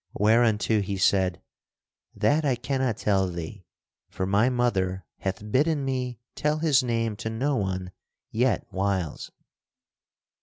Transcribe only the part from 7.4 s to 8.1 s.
one